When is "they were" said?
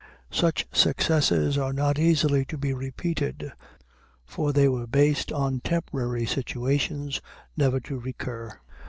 4.51-4.87